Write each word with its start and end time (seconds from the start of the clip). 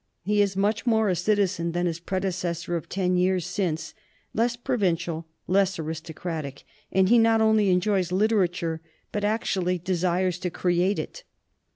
He 0.23 0.41
is 0.41 0.57
much 0.57 0.87
more 0.87 1.09
a 1.09 1.15
citizen 1.15 1.73
than 1.73 1.85
his 1.85 1.99
predecessor 1.99 2.75
of 2.75 2.89
ten 2.89 3.17
years 3.17 3.45
since, 3.45 3.93
less 4.33 4.55
provincial, 4.55 5.27
less 5.45 5.77
aristocratic. 5.77 6.63
And 6.91 7.07
he 7.07 7.19
not 7.19 7.39
only 7.39 7.69
enjoys 7.69 8.11
literature, 8.11 8.81
but 9.11 9.23
actually 9.23 9.77
desires 9.77 10.39
to 10.39 10.49
create 10.49 10.97
it. 10.97 11.23